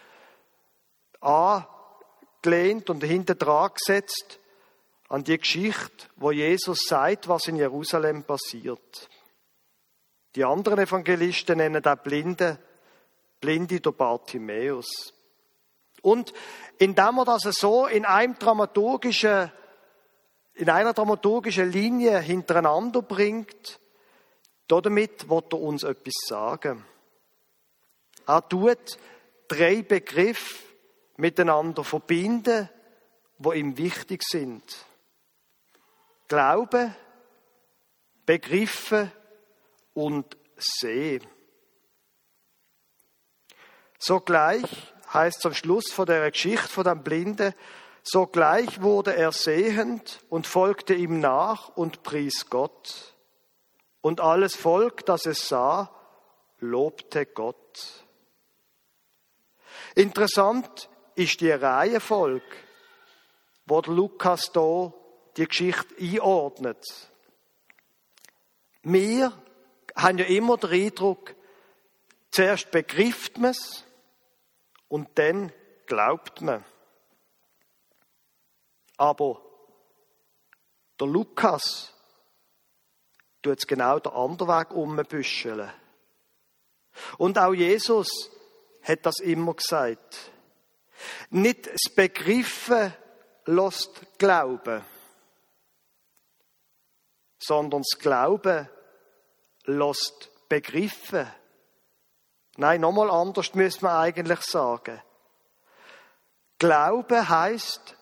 angelehnt 1.25 2.89
und 2.89 3.03
hinter 3.03 3.35
dran 3.35 3.71
gesetzt 3.73 4.39
an 5.09 5.23
die 5.23 5.37
Geschichte, 5.37 6.07
wo 6.15 6.31
Jesus 6.31 6.85
sagt, 6.87 7.27
was 7.27 7.47
in 7.47 7.57
Jerusalem 7.57 8.23
passiert. 8.23 9.09
Die 10.35 10.43
anderen 10.43 10.79
Evangelisten 10.79 11.57
nennen 11.57 11.81
da 11.81 11.95
Blinde, 11.95 12.59
Blinde 13.39 13.79
der 13.79 13.91
Bartimäus. 13.91 15.13
Und 16.01 16.33
indem 16.77 17.17
er 17.19 17.25
das 17.25 17.43
so 17.43 17.87
in 17.87 18.05
einem 18.05 18.37
dramaturgischen, 18.37 19.51
in 20.55 20.69
einer 20.69 20.93
dramaturgischen 20.93 21.71
Linie 21.71 22.19
hintereinander 22.19 23.01
bringt, 23.01 23.79
damit 24.67 25.29
wird 25.29 25.53
er 25.53 25.59
uns 25.59 25.83
etwas 25.83 26.13
sagen. 26.27 26.85
Er 28.27 28.47
tut 28.47 28.97
drei 29.47 29.83
Begriffe 29.83 30.64
miteinander 31.17 31.83
verbinden, 31.83 32.69
wo 33.37 33.51
ihm 33.51 33.77
wichtig 33.77 34.23
sind. 34.23 34.63
Glaube, 36.27 36.95
Begriffe 38.25 39.11
und 39.93 40.37
Seh. 40.57 41.19
Sogleich 43.99 44.93
heißt 45.13 45.39
es 45.39 45.45
am 45.45 45.53
Schluss 45.53 45.91
von 45.91 46.05
der 46.05 46.29
Geschichte 46.31 46.67
von 46.67 46.83
dem 46.83 47.03
Blinden, 47.03 47.53
sogleich 48.03 48.81
wurde 48.81 49.15
er 49.15 49.31
sehend 49.31 50.19
und 50.29 50.47
folgte 50.47 50.93
ihm 50.93 51.19
nach 51.19 51.69
und 51.69 52.03
pries 52.03 52.49
Gott. 52.49 53.15
Und 54.01 54.21
alles 54.21 54.55
Volk, 54.55 55.05
das 55.05 55.25
es 55.25 55.47
sah, 55.47 55.91
lobte 56.59 57.25
Gott. 57.25 58.05
Interessant 59.95 60.89
ist 61.15 61.41
die 61.41 61.51
Reihenfolge, 61.51 62.45
wo 63.65 63.79
Lukas 63.81 64.51
hier 64.53 64.93
die 65.37 65.47
Geschichte 65.47 65.95
einordnet. 65.99 66.83
Wir 68.83 69.33
haben 69.95 70.17
ja 70.17 70.25
immer 70.25 70.57
den 70.57 70.71
Eindruck, 70.71 71.35
zuerst 72.31 72.71
begrifft 72.71 73.37
man 73.37 73.51
es 73.51 73.83
und 74.87 75.09
dann 75.15 75.51
glaubt 75.87 76.41
man. 76.41 76.63
Aber 78.97 79.41
der 80.99 81.07
Lukas 81.07 81.93
tut 83.41 83.59
es 83.59 83.67
genau 83.67 83.99
den 83.99 84.13
anderen 84.13 84.47
Weg 84.47 84.71
umbüscheln. 84.71 85.71
Und 87.17 87.37
auch 87.37 87.53
Jesus 87.53 88.31
hat 88.81 89.05
das 89.05 89.19
immer 89.19 89.53
gesagt. 89.53 90.31
Nicht 91.29 91.67
das 91.67 91.93
Begriffen 91.93 92.93
lässt 93.45 94.17
Glauben, 94.17 94.83
sondern 97.39 97.81
das 97.81 97.99
Glauben 97.99 98.69
lässt 99.65 100.31
Begriffen. 100.47 101.27
Nein, 102.57 102.81
nochmal 102.81 103.09
anders 103.09 103.53
müsste 103.53 103.85
man 103.85 103.97
eigentlich 103.97 104.41
sagen. 104.41 105.01
Glaube 106.57 107.27
heißt 107.27 107.95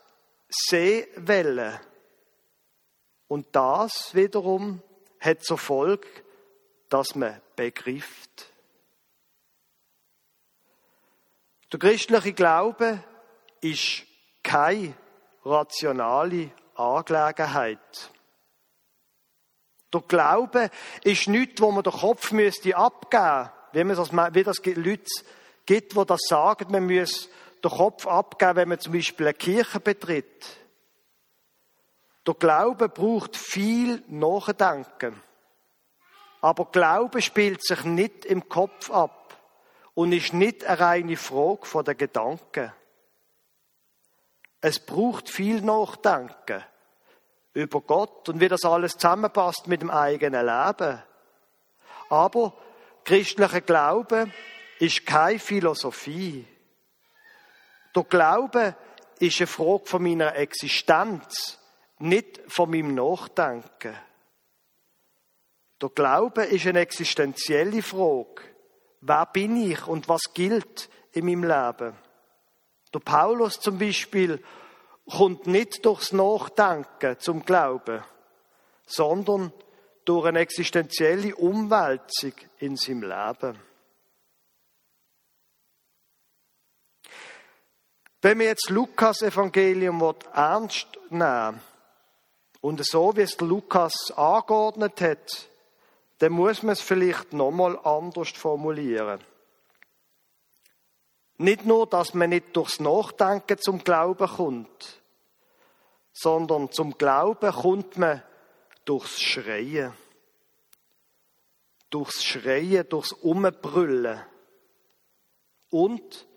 Seewelle. 0.49 1.81
Und 3.27 3.47
das 3.55 4.13
wiederum 4.13 4.81
hat 5.19 5.43
zur 5.43 5.57
Folge, 5.57 6.07
dass 6.89 7.15
man 7.15 7.41
begrifft. 7.55 8.52
Der 11.73 11.79
christliche 11.79 12.33
Glaube 12.33 13.03
ist 13.59 14.03
keine 14.43 14.93
rationale 15.43 16.51
Angelegenheit. 16.75 18.11
Der 19.91 20.01
Glaube 20.01 20.69
ist 21.03 21.27
nichts, 21.27 21.59
wo 21.59 21.71
man 21.71 21.83
den 21.83 21.93
Kopf 21.93 22.31
müsste 22.31 22.77
abgeben 22.77 23.89
das, 23.89 24.11
wie 24.13 24.43
das 24.43 24.63
Leute 24.63 25.09
gibt, 25.65 25.97
die 25.97 26.05
das 26.05 26.19
sagen, 26.29 26.71
man 26.71 26.85
muss 26.85 27.27
den 27.63 27.71
Kopf 27.71 28.05
abgeben, 28.05 28.55
wenn 28.55 28.69
man 28.69 28.79
zum 28.79 28.93
Beispiel 28.93 29.25
eine 29.25 29.33
Kirche 29.33 29.79
betritt. 29.79 30.45
Der 32.27 32.35
Glaube 32.35 32.87
braucht 32.87 33.35
viel 33.35 34.03
Nachdenken. 34.09 35.19
Aber 36.39 36.65
Glaube 36.65 37.19
spielt 37.23 37.65
sich 37.65 37.83
nicht 37.83 38.25
im 38.25 38.47
Kopf 38.47 38.91
ab 38.91 39.22
und 39.93 40.11
ist 40.11 40.33
nicht 40.33 40.63
eine 40.65 40.79
reine 40.79 41.17
Frage 41.17 41.65
von 41.65 41.85
den 41.85 41.97
Gedanken. 41.97 42.71
Es 44.61 44.79
braucht 44.79 45.29
viel 45.29 45.61
Nachdenken 45.61 46.63
über 47.53 47.81
Gott 47.81 48.29
und 48.29 48.39
wie 48.39 48.47
das 48.47 48.63
alles 48.63 48.93
zusammenpasst 48.93 49.67
mit 49.67 49.81
dem 49.81 49.91
eigenen 49.91 50.45
Leben. 50.45 51.03
Aber 52.09 52.53
Christlicher 53.03 53.61
Glaube 53.61 54.31
ist 54.79 55.05
keine 55.05 55.39
Philosophie. 55.39 56.47
Der 57.95 58.03
Glaube 58.03 58.75
ist 59.19 59.39
eine 59.39 59.47
Frage 59.47 59.85
von 59.85 60.01
meiner 60.01 60.35
Existenz, 60.35 61.59
nicht 61.99 62.41
von 62.47 62.71
meinem 62.71 62.95
Nachdenken. 62.95 63.95
Der 65.81 65.89
Glaube 65.89 66.43
ist 66.45 66.65
eine 66.65 66.79
existenzielle 66.79 67.81
Frage. 67.81 68.52
Wer 69.05 69.25
bin 69.25 69.57
ich 69.57 69.85
und 69.85 70.07
was 70.07 70.33
gilt 70.33 70.89
in 71.11 71.25
meinem 71.25 71.43
Leben? 71.43 71.93
Der 72.93 72.99
Paulus 72.99 73.59
zum 73.59 73.77
Beispiel 73.77 74.41
kommt 75.09 75.45
nicht 75.45 75.85
durchs 75.85 76.13
Nachdenken 76.13 77.19
zum 77.19 77.43
Glauben, 77.43 78.01
sondern 78.85 79.51
durch 80.05 80.27
eine 80.27 80.39
existenzielle 80.39 81.35
Umwälzung 81.35 82.31
in 82.59 82.77
seinem 82.77 83.01
Leben. 83.01 83.59
Wenn 88.21 88.39
wir 88.39 88.45
jetzt 88.45 88.69
Lukas 88.69 89.21
Evangelium 89.21 90.01
ernst 90.33 90.87
nehmen 91.09 91.59
und 92.61 92.85
so 92.85 93.13
wie 93.17 93.21
es 93.21 93.37
Lukas 93.41 94.11
angeordnet 94.15 95.01
hat, 95.01 95.49
dann 96.19 96.31
muss 96.31 96.63
man 96.63 96.73
es 96.73 96.81
vielleicht 96.81 97.33
nochmal 97.33 97.77
anders 97.83 98.29
formulieren. 98.29 99.19
Nicht 101.37 101.65
nur, 101.65 101.87
dass 101.87 102.13
man 102.13 102.29
nicht 102.29 102.55
durchs 102.55 102.79
Nachdenken 102.79 103.57
zum 103.57 103.83
Glauben 103.83 104.27
kommt, 104.27 105.01
sondern 106.13 106.71
zum 106.71 106.97
Glauben 106.97 107.51
kommt 107.51 107.97
man 107.97 108.23
durchs 108.85 109.21
Schreien. 109.21 109.93
Durchs 111.89 112.23
Schreien, 112.23 112.87
durchs 112.87 113.11
Umbrüllen. 113.11 114.21
Und 115.69 116.27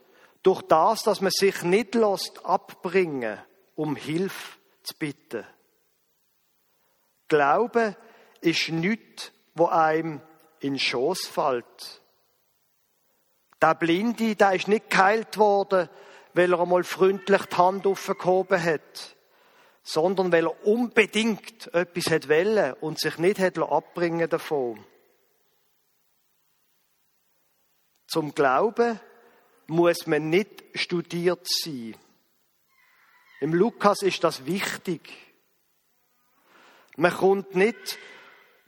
durch 0.42 0.62
das, 0.62 1.02
dass 1.02 1.20
man 1.20 1.30
sich 1.30 1.62
nicht 1.62 1.94
lässt 1.94 2.44
abbringen, 2.44 3.38
um 3.74 3.96
Hilfe 3.96 4.58
zu 4.82 4.94
bitten. 4.94 5.44
Glaube 7.28 7.96
ist 8.40 8.68
nichts, 8.68 9.32
wo 9.56 9.66
einem 9.66 10.20
in 10.60 10.74
den 10.74 10.78
Schoß 10.78 11.26
fällt. 11.26 12.02
Der 13.60 13.74
Blinde, 13.74 14.36
der 14.36 14.52
ist 14.52 14.68
nicht 14.68 14.90
geheilt 14.90 15.36
worden, 15.38 15.88
weil 16.34 16.52
er 16.52 16.60
einmal 16.60 16.84
freundlich 16.84 17.46
die 17.46 17.56
Hand 17.56 17.86
aufgehoben 17.86 18.62
hat 18.62 19.16
sondern 19.88 20.32
weil 20.32 20.46
er 20.46 20.66
unbedingt 20.66 21.72
etwas 21.72 22.10
hat 22.10 22.28
wollen 22.28 22.72
und 22.80 22.98
sich 22.98 23.18
nicht 23.18 23.38
hat 23.38 23.56
abbringen 23.56 24.28
davon. 24.28 24.84
Zum 28.08 28.34
Glauben 28.34 28.98
muss 29.68 30.08
man 30.08 30.28
nicht 30.28 30.64
studiert 30.74 31.46
sein. 31.48 31.94
Im 33.40 33.54
Lukas 33.54 34.02
ist 34.02 34.24
das 34.24 34.44
wichtig. 34.44 35.08
Man 36.96 37.12
kommt 37.12 37.54
nicht 37.54 37.96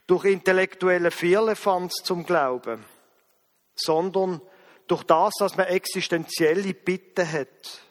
durch 0.09 0.25
intellektuelle 0.25 1.11
Firlefanz 1.11 1.97
zum 2.03 2.25
Glauben, 2.25 2.83
sondern 3.75 4.41
durch 4.87 5.03
das, 5.03 5.35
dass 5.37 5.55
man 5.55 5.67
existenzielle 5.67 6.73
Bitten 6.73 7.31
hat. 7.31 7.83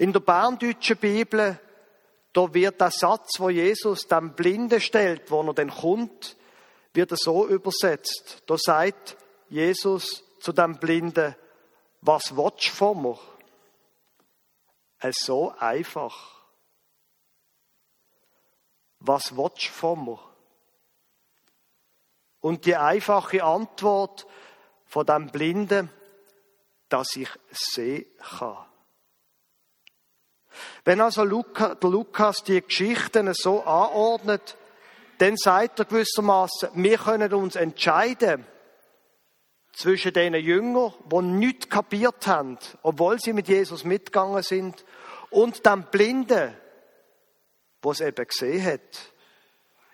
In 0.00 0.12
der 0.12 0.18
berndeutschen 0.18 0.96
Bibel, 0.96 1.60
da 2.32 2.52
wird 2.52 2.80
der 2.80 2.90
Satz, 2.90 3.38
wo 3.38 3.50
Jesus 3.50 4.08
dem 4.08 4.34
Blinden 4.34 4.80
stellt, 4.80 5.30
wo 5.30 5.42
er 5.42 5.54
dann 5.54 5.70
kommt, 5.70 6.36
wird 6.92 7.12
er 7.12 7.18
so 7.18 7.46
übersetzt. 7.46 8.42
Da 8.46 8.56
sagt 8.58 9.16
Jesus 9.48 10.24
zu 10.40 10.52
dem 10.52 10.80
Blinden, 10.80 11.36
was 12.00 12.36
willst 12.36 12.66
du 12.66 12.70
von 12.70 13.02
mir? 13.02 13.18
Es 14.98 15.18
so 15.18 15.54
einfach. 15.56 16.42
Was 18.98 19.36
willst 19.36 19.68
du 19.68 19.70
von 19.70 20.04
mir? 20.04 20.27
Und 22.40 22.66
die 22.66 22.76
einfache 22.76 23.42
Antwort 23.42 24.26
von 24.86 25.04
dem 25.04 25.28
Blinden, 25.28 25.90
dass 26.88 27.16
ich 27.16 27.28
sehen 27.50 28.06
kann. 28.38 28.56
Wenn 30.84 31.00
also 31.00 31.24
der 31.24 31.90
Lukas 31.90 32.42
die 32.44 32.62
Geschichten 32.62 33.32
so 33.34 33.62
anordnet, 33.62 34.56
dann 35.18 35.36
sagt 35.36 35.80
er 35.80 35.84
gewissermaßen, 35.84 36.70
wir 36.74 36.98
können 36.98 37.32
uns 37.34 37.56
entscheiden 37.56 38.46
zwischen 39.72 40.12
den 40.12 40.34
Jüngern, 40.34 40.94
die 41.04 41.22
nichts 41.22 41.68
kapiert 41.68 42.26
haben, 42.26 42.58
obwohl 42.82 43.18
sie 43.20 43.32
mit 43.32 43.48
Jesus 43.48 43.84
mitgegangen 43.84 44.42
sind, 44.42 44.84
und 45.30 45.66
dem 45.66 45.84
Blinden, 45.84 46.56
wo 47.82 47.92
es 47.92 48.00
eben 48.00 48.26
gesehen 48.26 48.64
hat, 48.64 49.12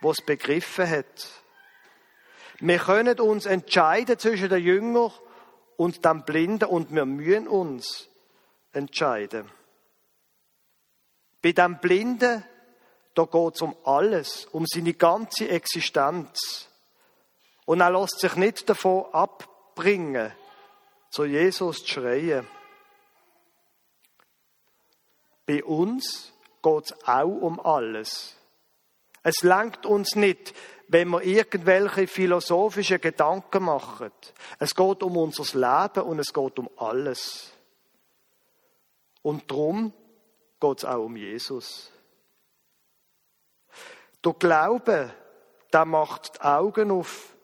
wo 0.01 0.11
es 0.11 0.23
begriffen 0.25 0.89
hat. 0.89 1.29
Wir 2.61 2.79
können 2.79 3.19
uns 3.21 3.47
entscheiden 3.47 4.19
zwischen 4.19 4.49
den 4.49 4.63
Jüngern 4.63 5.13
und 5.77 6.05
dem 6.05 6.25
Blinden 6.25 6.67
und 6.67 6.95
wir 6.95 7.05
müssen 7.05 7.49
uns 7.49 8.09
entscheiden. 8.73 9.51
Bei 11.43 11.53
dem 11.53 11.79
Blinden, 11.79 12.45
da 13.15 13.25
geht 13.25 13.55
es 13.55 13.63
um 13.63 13.77
alles, 13.85 14.47
um 14.47 14.67
seine 14.67 14.95
ganze 14.95 15.49
Existenz. 15.49 16.69
Und 17.67 17.81
er 17.81 17.91
lässt 17.91 18.21
sich 18.21 18.35
nicht 18.37 18.69
davon 18.69 19.07
abbringen, 19.13 20.33
zu 21.11 21.25
Jesus 21.25 21.85
zu 21.85 21.87
schreien. 21.87 22.47
Bei 25.47 25.63
uns 25.63 26.33
geht 26.63 26.85
es 26.85 27.07
auch 27.07 27.27
um 27.27 27.61
alles. 27.61 28.37
Es 29.23 29.43
langt 29.43 29.87
uns 29.87 30.17
nicht, 30.17 30.55
wenn 30.89 31.09
wir 31.09 31.23
irgendwelche 31.23 32.07
philosophischen 32.07 33.01
Gedanken 33.01 33.65
machen. 33.65 34.13
Es 34.59 34.75
geht 34.75 35.03
um 35.03 35.17
unser 35.17 35.45
Leben 35.59 36.05
und 36.07 36.19
es 36.19 36.33
geht 36.33 36.59
um 36.59 36.69
alles. 36.77 37.53
Und 39.23 39.51
darum 39.51 39.93
geht 40.61 40.79
es 40.79 40.85
auch 40.85 41.05
um 41.05 41.17
Jesus. 41.17 41.91
Der 44.25 44.33
Glaube, 44.35 45.15
der 45.73 45.85
macht 45.85 46.37
die 46.37 46.41
Augen 46.43 46.91
auf 46.91 47.35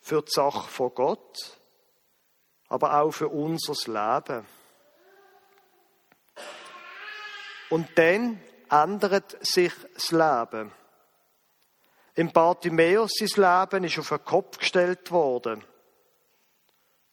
für 0.00 0.22
die 0.22 0.30
Sache 0.30 0.68
von 0.68 0.94
Gott, 0.94 1.58
aber 2.68 3.00
auch 3.00 3.10
für 3.10 3.28
unser 3.28 3.74
Leben. 3.90 4.46
Und 7.68 7.88
dann 7.96 8.40
ändert 8.70 9.36
sich 9.44 9.72
das 9.94 10.10
Leben. 10.10 10.72
Im 12.14 12.32
Bartimäus 12.32 13.12
sein 13.18 13.28
Leben 13.36 13.84
ist 13.84 13.98
auf 13.98 14.08
den 14.08 14.24
Kopf 14.24 14.58
gestellt 14.58 15.10
worden. 15.10 15.64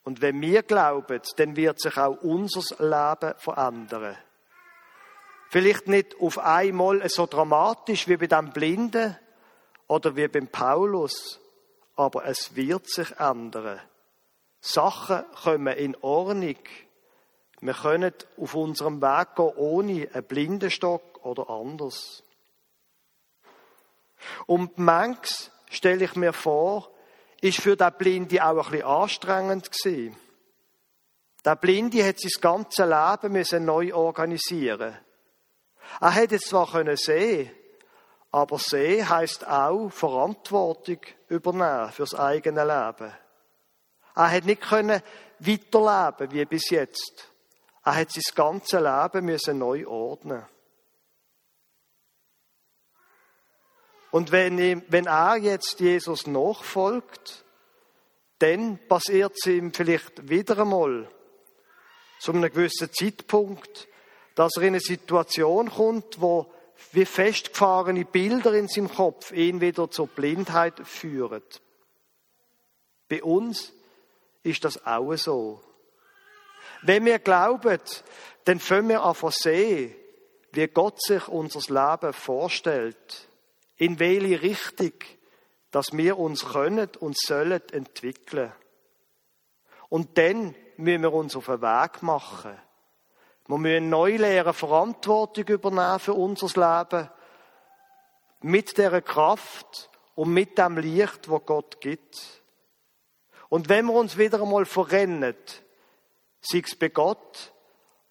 Und 0.04 0.22
wenn 0.22 0.42
wir 0.42 0.64
glauben, 0.64 1.22
dann 1.36 1.56
wird 1.56 1.82
sich 1.82 1.98
auch 1.98 2.22
unser 2.22 2.62
Leben 2.80 3.34
verändern. 3.38 4.18
Vielleicht 5.50 5.88
nicht 5.88 6.20
auf 6.20 6.40
einmal 6.40 7.08
so 7.10 7.26
dramatisch 7.26 8.08
wie 8.08 8.18
bei 8.18 8.28
dem 8.28 8.52
Blinden 8.52 9.18
oder 9.88 10.16
wie 10.16 10.28
beim 10.28 10.48
Paulus, 10.48 11.40
aber 11.96 12.26
es 12.26 12.56
wird 12.56 12.90
sich 12.90 13.12
ändern. 13.20 13.80
Sachen 14.60 15.24
kommen 15.44 15.76
in 15.76 15.96
Ordnung. 16.02 16.58
Wir 17.62 17.74
können 17.74 18.14
auf 18.38 18.56
unserem 18.56 19.02
Weg 19.02 19.36
gehen 19.36 19.54
ohne 19.56 20.10
einen 20.14 20.24
Blindenstock 20.26 21.26
oder 21.26 21.50
anders. 21.50 22.24
Und 24.46 24.78
manches, 24.78 25.52
stelle 25.70 26.06
ich 26.06 26.16
mir 26.16 26.34
vor, 26.34 26.92
ist 27.42 27.62
für 27.62 27.76
den 27.76 27.94
Blinde 27.98 28.44
auch 28.44 28.66
ein 28.66 28.72
bisschen 28.72 28.88
anstrengend 28.88 29.72
gewesen. 29.72 30.18
Der 31.46 31.56
Blinde 31.56 32.06
hat 32.06 32.20
sein 32.20 32.42
ganzes 32.42 32.86
Leben 32.86 33.34
müssen 33.34 33.66
neu 33.66 33.94
organisieren. 33.94 34.98
Er 36.02 36.12
hätte 36.12 36.40
zwar 36.40 36.70
können 36.70 36.98
sehen, 36.98 37.52
aber 38.32 38.60
sehen 38.60 39.08
heißt 39.08 39.48
auch 39.48 39.90
Verantwortung 39.90 41.00
übernehmen 41.30 41.92
fürs 41.92 42.16
eigene 42.16 42.64
Leben. 42.64 43.14
Er 44.16 44.32
hat 44.32 44.46
nicht 44.46 44.62
können 44.62 45.02
weiterleben 45.40 46.32
wie 46.32 46.46
bis 46.46 46.70
jetzt. 46.70 47.32
Er 47.86 47.96
hat 47.96 48.12
sein 48.12 48.24
ganzes 48.36 48.80
Leben 48.82 49.26
müssen 49.26 49.60
neu 49.60 49.88
ordnen. 49.88 50.46
Und 54.18 54.32
wenn, 54.32 54.82
wenn 54.88 55.06
er 55.06 55.36
jetzt 55.38 55.80
Jesus 55.80 56.26
nachfolgt, 56.26 57.46
dann 58.40 58.80
passiert 58.88 59.34
es 59.38 59.46
ihm 59.46 59.72
vielleicht 59.72 60.28
wieder 60.28 60.58
einmal 60.58 61.08
zu 62.20 62.32
einem 62.32 62.52
gewissen 62.52 62.92
Zeitpunkt, 62.92 63.88
dass 64.34 64.54
er 64.56 64.64
in 64.64 64.70
eine 64.70 64.80
Situation 64.80 65.70
kommt, 65.70 66.20
wo 66.20 66.52
wie 66.94 67.06
festgefahrene 67.06 68.06
Bilder 68.06 68.56
in 68.56 68.68
seinem 68.68 68.90
Kopf 68.92 69.32
ihn 69.34 69.62
wieder 69.62 69.92
zur 69.92 70.08
Blindheit 70.08 70.80
führen. 70.84 71.44
Bei 73.10 73.22
uns 73.22 73.72
ist 74.42 74.66
das 74.66 74.84
auch 74.84 75.16
so. 75.16 75.62
Wenn 76.82 77.06
wir 77.06 77.20
glauben, 77.20 77.80
dann 78.46 78.60
fangen 78.60 78.90
wir 78.90 79.04
an 79.04 79.16
sehen, 79.30 79.94
wie 80.54 80.66
Gott 80.66 81.04
sich 81.04 81.28
unser 81.28 81.60
Leben 81.72 82.14
vorstellt, 82.14 83.27
in 83.78 84.00
welche 84.00 84.42
Richtung, 84.42 84.94
dass 85.72 85.94
wir 85.94 86.18
uns 86.18 86.46
können 86.46 86.90
und 87.00 87.18
sollen 87.18 87.62
entwickeln. 87.72 88.52
Und 89.90 90.18
dann 90.18 90.56
müssen 90.78 91.02
wir 91.02 91.14
uns 91.14 91.36
auf 91.36 91.46
den 91.46 91.62
Weg 91.62 92.04
machen 92.04 92.58
wir 93.48 93.58
müssen 93.58 93.90
neu 93.90 94.18
lernen, 94.18 94.54
Verantwortung 94.54 95.48
übernehmen 95.48 96.00
für 96.00 96.14
unser 96.14 96.48
Leben. 96.48 97.10
Mit 98.42 98.78
der 98.78 99.02
Kraft 99.02 99.90
und 100.16 100.34
mit 100.34 100.58
dem 100.58 100.78
Licht, 100.78 101.30
wo 101.30 101.40
Gott 101.40 101.80
gibt. 101.80 102.44
Und 103.50 103.70
wenn 103.70 103.86
wir 103.86 103.94
uns 103.94 104.18
wieder 104.18 104.42
einmal 104.42 104.66
verrennen, 104.66 105.36
sei 106.42 106.60
es 106.60 106.76
bei 106.76 106.90
Gott 106.90 107.54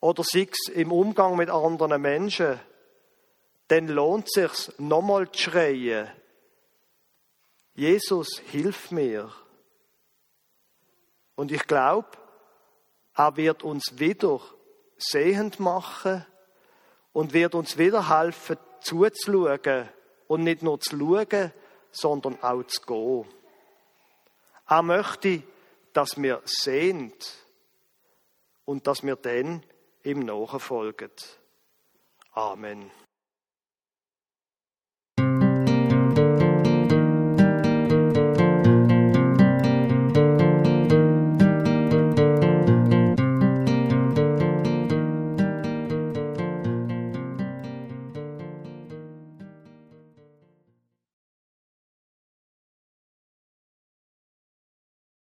oder 0.00 0.24
sei 0.24 0.48
es 0.50 0.72
im 0.72 0.90
Umgang 0.90 1.36
mit 1.36 1.50
anderen 1.50 2.00
Menschen, 2.00 2.58
dann 3.68 3.88
lohnt 3.88 4.28
es 4.36 4.64
sich, 4.64 4.78
nochmal 4.78 5.30
zu 5.30 5.50
schreien. 5.50 6.10
Jesus, 7.74 8.38
hilf 8.38 8.90
mir. 8.90 9.30
Und 11.34 11.52
ich 11.52 11.66
glaube, 11.66 12.08
er 13.14 13.36
wird 13.36 13.62
uns 13.62 13.98
wieder 13.98 14.40
sehend 14.96 15.60
machen 15.60 16.24
und 17.12 17.32
wird 17.32 17.54
uns 17.54 17.76
wieder 17.76 18.08
helfen, 18.08 18.56
zuzuschauen 18.80 19.88
und 20.26 20.44
nicht 20.44 20.62
nur 20.62 20.80
zu 20.80 20.98
schauen, 20.98 21.52
sondern 21.90 22.42
auch 22.42 22.62
zu 22.64 22.80
gehen. 22.82 23.26
Er 24.68 24.82
möchte, 24.82 25.42
dass 25.92 26.20
wir 26.20 26.42
sehend 26.44 27.46
und 28.64 28.86
dass 28.86 29.02
wir 29.02 29.16
dann 29.16 29.62
ihm 30.02 30.20
nachfolgen. 30.20 31.10
Amen. 32.32 32.90